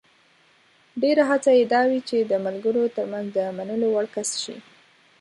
ډېره 1.01 1.23
هڅه 1.29 1.51
یې 1.57 1.63
دا 1.73 1.81
وي 1.89 1.99
چې 2.09 2.17
د 2.21 2.33
ملګرو 2.45 2.83
ترمنځ 2.95 3.27
د 3.37 3.39
منلو 3.57 3.87
وړ 3.91 4.05
کس 4.15 4.29
شي. 4.43 4.57